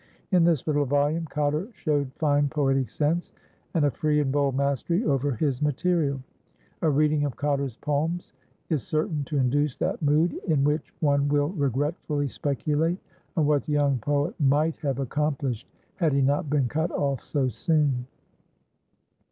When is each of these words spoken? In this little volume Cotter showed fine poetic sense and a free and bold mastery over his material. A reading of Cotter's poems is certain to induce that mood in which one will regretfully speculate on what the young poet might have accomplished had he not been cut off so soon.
In 0.31 0.43
this 0.43 0.65
little 0.65 0.85
volume 0.87 1.25
Cotter 1.27 1.67
showed 1.75 2.11
fine 2.13 2.49
poetic 2.49 2.89
sense 2.89 3.31
and 3.75 3.85
a 3.85 3.91
free 3.91 4.19
and 4.19 4.31
bold 4.31 4.55
mastery 4.55 5.05
over 5.05 5.33
his 5.35 5.61
material. 5.61 6.19
A 6.81 6.89
reading 6.89 7.23
of 7.23 7.35
Cotter's 7.35 7.77
poems 7.77 8.33
is 8.69 8.81
certain 8.81 9.23
to 9.25 9.37
induce 9.37 9.75
that 9.77 10.01
mood 10.01 10.33
in 10.47 10.63
which 10.63 10.91
one 11.01 11.27
will 11.29 11.49
regretfully 11.49 12.27
speculate 12.29 12.97
on 13.37 13.45
what 13.45 13.63
the 13.65 13.73
young 13.73 13.99
poet 13.99 14.33
might 14.39 14.75
have 14.77 14.97
accomplished 14.97 15.67
had 15.97 16.13
he 16.13 16.21
not 16.23 16.49
been 16.49 16.67
cut 16.67 16.89
off 16.89 17.23
so 17.23 17.47
soon. 17.47 18.07